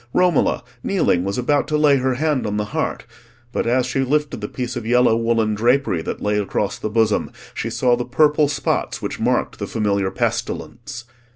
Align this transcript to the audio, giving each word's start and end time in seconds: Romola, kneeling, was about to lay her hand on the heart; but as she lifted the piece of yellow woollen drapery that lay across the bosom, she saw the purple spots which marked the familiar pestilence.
Romola, 0.13 0.63
kneeling, 0.81 1.23
was 1.23 1.37
about 1.37 1.67
to 1.67 1.77
lay 1.77 1.97
her 1.97 2.15
hand 2.15 2.47
on 2.47 2.57
the 2.57 2.65
heart; 2.73 3.05
but 3.51 3.67
as 3.67 3.85
she 3.85 3.99
lifted 3.99 4.41
the 4.41 4.47
piece 4.47 4.75
of 4.75 4.83
yellow 4.83 5.15
woollen 5.15 5.53
drapery 5.53 6.01
that 6.01 6.23
lay 6.23 6.39
across 6.39 6.79
the 6.79 6.89
bosom, 6.89 7.29
she 7.53 7.69
saw 7.69 7.95
the 7.95 8.03
purple 8.03 8.47
spots 8.47 8.99
which 8.99 9.19
marked 9.19 9.59
the 9.59 9.67
familiar 9.67 10.09
pestilence. 10.09 11.03